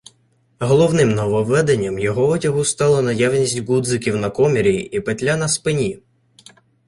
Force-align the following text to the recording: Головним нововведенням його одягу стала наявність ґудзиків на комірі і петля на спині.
Головним 0.59 1.09
нововведенням 1.09 1.99
його 1.99 2.27
одягу 2.27 2.65
стала 2.65 3.01
наявність 3.01 3.61
ґудзиків 3.61 4.15
на 4.17 4.29
комірі 4.29 4.75
і 4.77 4.99
петля 4.99 5.37
на 5.37 5.47
спині. 5.47 5.99